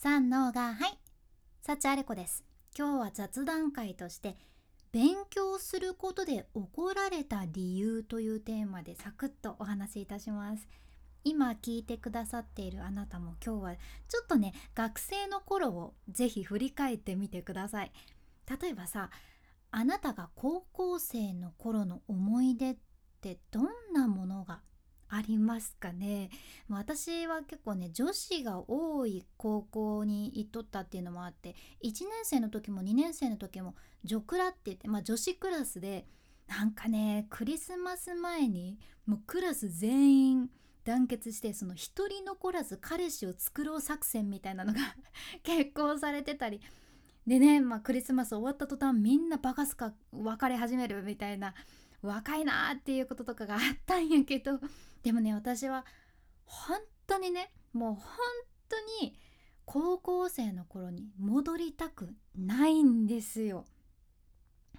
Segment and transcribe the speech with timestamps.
[0.00, 0.98] 三のがはい
[1.60, 2.44] 幸あれ子です。
[2.78, 4.36] 今日は雑談会として
[4.92, 10.68] 勉強することで怒られた理由というテーマでサクッとお話しいたします。
[11.24, 13.74] 今聞いてくださっているあなたも今日は
[14.06, 17.90] ちょっとね学生の頃をぜひ振り返ってみてください。
[18.62, 19.10] 例えばさ
[19.72, 22.76] あなたが高校生の頃の思い出っ
[23.20, 24.60] てどんなものが
[25.10, 26.30] ありますかね。
[26.68, 36.06] 私は結構ね女子が多い高校に行っとったっていうのもあって1年生の時も2年生の時も女クラって言って、まあ、女子クラスで
[36.46, 40.50] なんかねクリスマス前にもうクラス全員
[40.84, 44.80] 団結してその一人残らず彼氏を作ろう作戦みたいなのが
[45.42, 46.60] 決行されてたり。
[47.26, 51.52] でね、まあ、クリスマス終わった途端みんなバカすか別れ始めるみたいな
[52.02, 54.60] 若いなーっていうこととかがあったんやけど
[55.02, 55.84] でもね私は
[56.44, 58.04] 本当にねもう本
[58.68, 59.18] 当に
[59.64, 63.66] 高校生の頃に戻りたくないんですよ。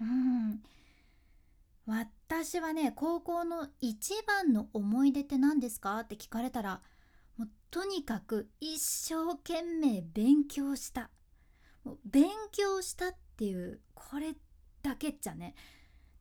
[0.01, 0.63] うん。
[1.85, 5.99] 私はね高校の一番の思い出って何ですか？
[5.99, 6.81] って聞かれたら
[7.37, 11.09] もうとにかく一生懸命勉強した。
[11.83, 14.35] もう勉強したっていうこれ
[14.81, 15.53] だけっちゃね。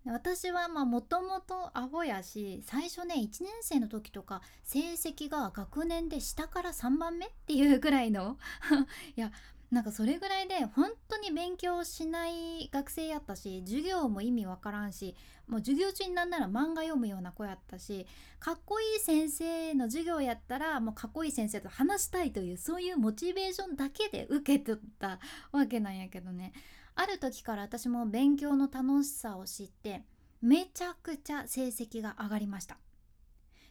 [0.05, 8.39] 私はもともとアホやし最初ね1年生の時とか成績が学年で下から3番目っていうぐらいの
[9.17, 9.33] いや
[9.71, 15.15] なんかそれぐらいで本当に勉強しない学生やったし授業も意味わからんし
[15.47, 18.07] もう授業中になんなら漫画読むような子やったし
[18.41, 25.19] かっこいい先生の授業やったらもうかっこいい先生と話したいというそういうモチベーションだけで受け取った
[25.53, 26.53] わけなんやけどね。
[27.01, 30.03] ある時から私も勉強の楽しさを知って
[30.43, 32.77] めちゃくちゃ成績が上がりました。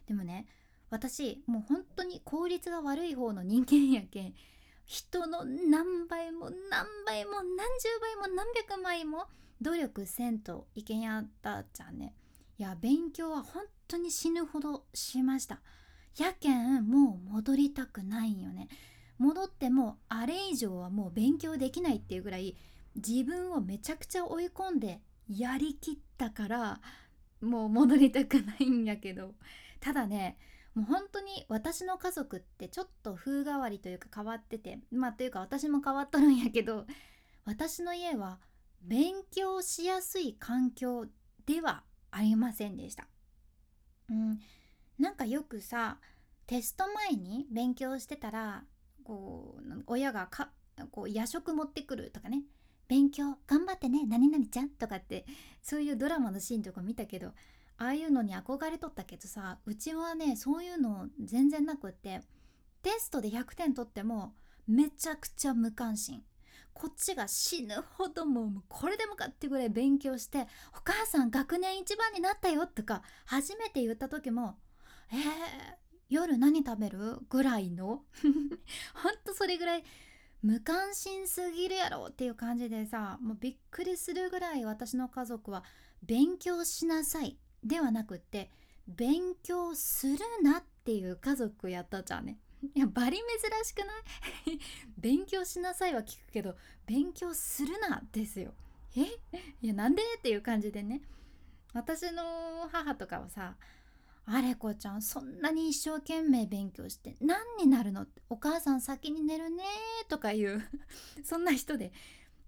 [0.06, 0.46] でもね
[0.88, 4.34] 私もう本当に効率が悪い方の人間やけん
[4.86, 9.26] 人の何倍も何倍も何十倍も何百倍も
[9.60, 12.14] 努力せんといけんやったじゃんね。
[12.58, 15.60] いや勉強は本当に死ぬほどしました。
[16.16, 18.68] やけんもう戻りたくないんよね。
[19.18, 22.56] 戻ってもあれ以上はもう勉強できないっていうぐらい
[23.06, 26.80] 自分をめちゃくちゃ追い込んでやりきったから
[27.40, 29.34] もう戻りたくないんやけど。
[29.80, 30.36] ただね
[30.74, 36.86] もう本当に私の家族ってちょっと風変わりというか変わっててまあというか私も変わっとるんやけど
[37.44, 38.38] 私の家は
[38.82, 41.06] 勉強しやすい環境
[41.46, 43.08] ではありませんでした。
[44.10, 44.40] うん、
[44.98, 45.98] なんかよくさ
[46.46, 48.64] テスト前に勉強してたら
[49.04, 50.50] こう親がか
[50.90, 52.42] こう夜食持ってくるとかね。
[52.88, 55.26] 勉強頑張ってね何々ちゃんとかって
[55.62, 57.28] そういうドラマのシーンとか見たけど
[57.76, 62.22] ああいうのに憧れとったけどさうちはねそういうの全然なくって
[62.82, 64.32] テストで100点取っても
[64.66, 66.22] めちゃくちゃ無関心
[66.72, 70.46] こっちが死ぬほどもうこれでもかってぐらい勉強して
[70.76, 74.58] 「お母さん学年一番になったよ」とか初めて言った時も
[75.10, 75.18] 「えー、
[76.08, 78.04] 夜何食べる?」ぐらいの
[78.94, 79.84] ほんとそれぐらい
[80.42, 85.64] 無関心すぎるやろっていう感じでさもうびっくりするぐらい私の家族は
[86.02, 88.50] 勉強しなさいではなくって
[88.86, 92.38] 勉強するなっていう家族やったじゃんね。
[92.74, 93.92] いやバリ珍しくな
[94.52, 94.58] い？
[94.96, 96.56] 勉強しなさいは聞くけど
[96.86, 98.54] 勉強するなですよ。
[98.96, 99.02] え？
[99.60, 100.02] いやなんで？
[100.18, 101.02] っていう感じでね。
[101.74, 103.56] 私の母とかはさ
[104.30, 109.64] あれこちゃんそんなに一生懸命勉強して何になるのお母さん先に寝るね
[110.08, 110.62] とかいう
[111.24, 111.92] そんな人で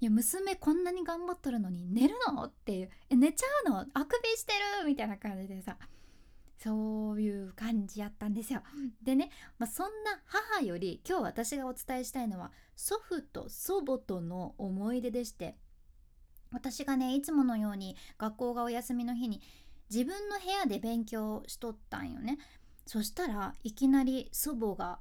[0.01, 2.45] いや娘こんなに頑張っとるのに寝るの？
[2.45, 3.87] っていうえ寝ちゃうの？
[3.95, 4.53] あくびして
[4.83, 5.79] るみたいな感じでさ
[6.59, 8.63] そういう感じやったんですよ。
[9.03, 15.57] でね、まあ、そんな母より今日私がお伝えしたいのは祖父と祖母との思い出でして
[16.53, 19.41] 私がねいつものように学校がお休みの日に
[19.91, 22.39] 自分の部屋で勉強しとったんよね。
[22.87, 24.99] そしたらいきなり祖母が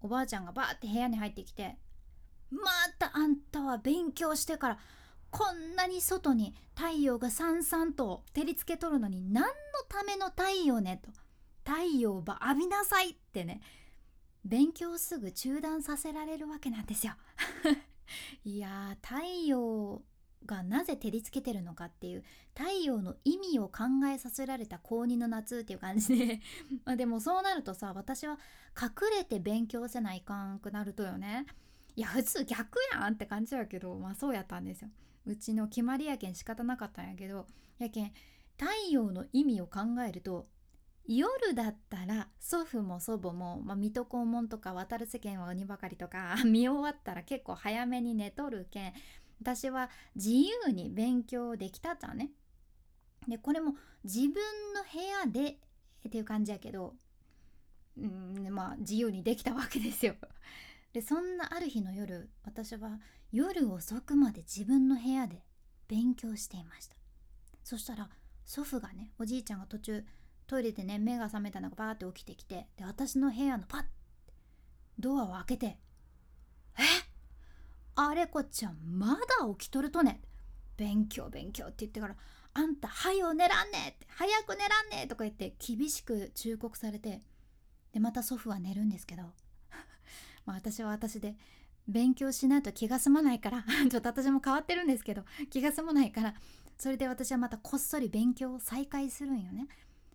[0.00, 1.78] おばあちゃんがバーって部屋に入ってきて
[2.50, 4.78] 「またあんたは勉強してから
[5.30, 9.52] こんなに外に太陽がさんさんと照りつけとるのに何の
[9.88, 11.10] ための太陽ね」と
[11.64, 13.60] 「太陽ば浴びなさい」ってね。
[14.44, 17.12] 勉強すぐ中断させられるわけなんですよ。
[18.44, 20.02] いや太陽
[20.50, 22.24] がなぜ照りつけてるのかっていう
[22.56, 26.40] 太陽の意味を考えさせられた高2の夏っていう感じで。
[26.84, 28.38] まあでもそうなるとさ私は
[28.80, 31.46] 隠れて勉強せないかんくなるとよね。
[31.94, 34.90] いや普通逆やんって感じやけどまあそうやったんですよ。
[35.24, 37.46] うちの決まりやけん仕方なかったんやけど
[37.78, 38.12] やけん
[38.58, 40.48] 太陽の意味を考えると
[41.06, 48.92] 夜だったら祖父も祖母も、まあ、水戸黄門とか渡る世間は鬼ばかりとか 見終わったら結構早めに寝とるけん
[49.40, 52.30] 私は自由に勉強できたっちゃうね。
[53.28, 54.34] でこれも自分
[54.74, 55.58] の部屋で
[56.08, 56.94] っていう感じやけど
[57.98, 60.14] うんまあ自由にできたわけですよ。
[60.92, 63.00] でそんなある日の夜私は
[63.32, 65.44] 夜遅くまで自分の部屋で
[65.86, 66.96] 勉強していました
[67.62, 68.10] そしたら
[68.44, 70.04] 祖父がねおじいちゃんが途中
[70.48, 73.84] トイレでね目が覚めたのがバーって起きてきてで私の部屋のパッ
[74.98, 75.78] ドアを開けて
[76.76, 76.82] 「え？
[76.82, 77.09] っ
[77.94, 80.20] あれこちゃんまだ起きとるとね」
[80.76, 82.16] 勉強勉強って言ってから
[82.52, 87.20] 「あんたはよ寝らんねえって早く寝らんねえとか言って厳しく忠告されて
[87.92, 89.22] でまた祖父は寝るんですけど
[90.46, 91.36] まあ私は私で
[91.86, 96.34] 勉強しないと気が済まないからちょっと私も変わってるんですけど気が済まないから
[96.76, 99.68] それで私はまたこっそり勉強を再開するんよね。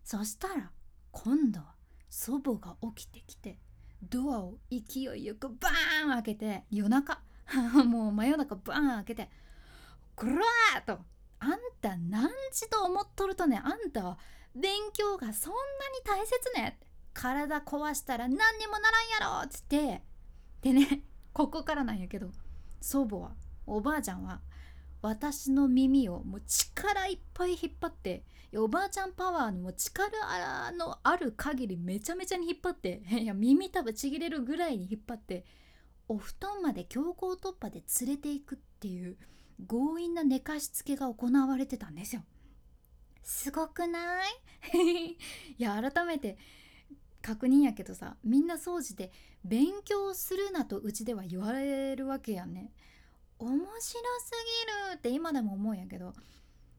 [0.03, 0.71] そしたら
[1.11, 1.75] 今度は
[2.09, 3.59] 祖母が起きてきて
[4.03, 7.21] ドアを勢いよくバーン開けて夜中
[7.85, 9.29] もう真夜中バーン開けて
[10.15, 10.99] 「グラー!」と
[11.39, 14.17] 「あんた何時と思っとるとねあんたは
[14.55, 16.79] 勉強がそんなに大切ね」
[17.13, 20.03] 体壊したら何にもならんやろっつって
[20.61, 21.03] でね
[21.33, 22.29] ここからなんやけど
[22.81, 24.41] 祖母はおばあちゃんは
[25.01, 28.25] 私の耳をもう力いっぱい引っ張って
[28.57, 30.09] おばあちゃんパワーの力
[30.71, 35.45] のある限りめちゃめちゃに引っ張っていや耳たぶちぎれるぐらいに引っ張って
[36.07, 39.17] お布団まで強行突破で連れていくっていう
[39.67, 42.23] 強引な寝かしつけが行われてたんですよ。
[43.23, 44.31] すごくない？
[45.11, 45.17] い
[45.57, 46.37] や改めて
[47.21, 49.11] 確認やけどさみんな掃除で
[49.43, 52.71] 勉強するなとうちでは言われるわけやね。
[53.39, 53.91] 面白す
[54.89, 56.13] ぎるって今でも思うんやけど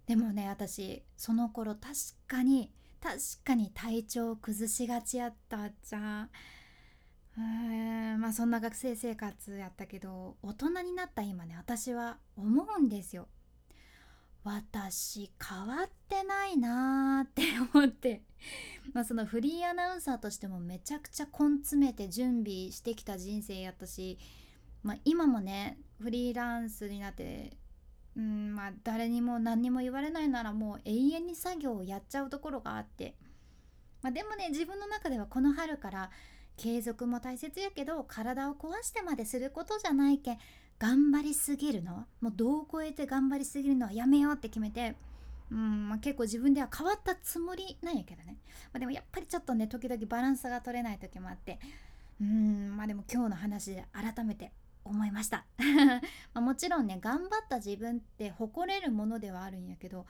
[0.06, 1.92] でもね私その頃確
[2.26, 6.30] かに確かに体調を崩しがちやったじゃん。
[7.38, 13.28] うんまあそんな学生生活やったけど大人になった今ね私は思うんですよ。
[14.42, 17.42] 私変わってないなーって
[17.74, 18.22] 思って。
[18.92, 24.18] まあそのフリーアナウンサーとしてもめちゃくちゃ根詰めて準備してきた人生やったし、
[24.82, 27.56] まあ、今もねフリーランスになって
[28.16, 33.16] うんまあ誰にも何にも言われないならもう永遠に作業をやっちゃうところがあって、
[34.02, 36.10] まあ、でもね自分の中ではこの春から
[36.56, 40.38] 継続も大切やけど体を壊してまですることじゃないけ
[40.78, 42.06] 頑張りすぎるの？
[42.20, 44.94] もう度を超えて頑張りすぎるのはやめようって決めて
[45.50, 48.36] うんまあ、結構自分では変わったつもりなんやけどね、
[48.72, 51.58] まあ、でもやっぱりちょっとね時々バランスが取れない時もあって
[52.20, 54.50] うんまあでも今日の話で改めて
[54.84, 55.44] 思いました。
[56.32, 60.06] まもちろんね頑張った自分って誇れるものではあるんやけど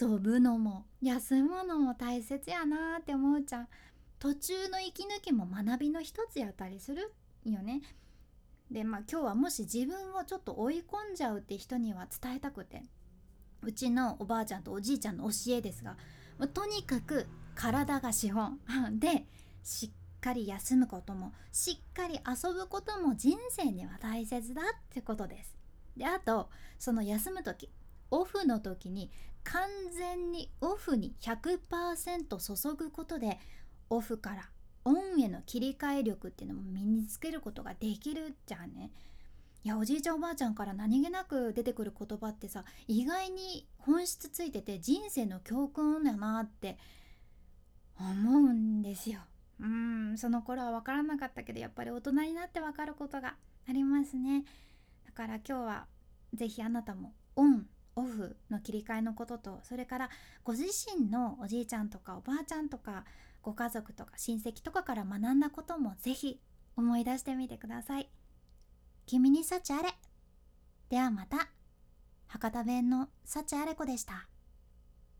[0.00, 3.68] 遊ぶのも休むのも大切やなって思うちゃん。
[4.20, 7.12] 途中の息抜きも学びの一つやったりする
[7.44, 7.82] よね。
[8.70, 12.84] でまあ今日はもし自分をちょっと追い込んじゃうって人には伝えたくて。
[13.62, 15.96] うちのおばあちゃんとおじいちゃんの教えですが
[16.54, 18.58] とにかく体が資本。
[18.98, 19.26] で
[19.62, 25.56] しっかり休むこともしっかり遊ぶことも人生には大切だってことです。
[25.96, 27.70] であとその休む時
[28.10, 29.10] オフの時に
[29.44, 33.38] 完全にオフに100%注ぐことで
[33.90, 34.50] オフから
[34.84, 38.90] オンへの切り替え力っていうのも身につけることができるじゃんね。
[39.62, 46.78] いやおじいちゃんおばあちゃんから何気なく出てくる言葉ってさ意外に本質ついてて人生の教訓だなって
[47.98, 49.20] 思うんですよ。
[49.60, 53.34] うんその頃は分からなかったけどやっぱり大人になって分かることが
[53.68, 54.44] ありますね
[55.04, 55.86] だから今日は
[56.32, 60.10] 是非あなたもオンオフの切り替えのこととそれから
[60.44, 63.04] ご自身のおじいちゃんとかおばあちゃんとか
[63.42, 66.40] ご家族とか親戚とかから学んだこともぜひ
[66.76, 68.08] 思い出してみてください。
[69.06, 69.88] 君に幸あれ。
[70.88, 71.48] ではまた。
[72.26, 74.29] 博多弁の幸あれ子でした。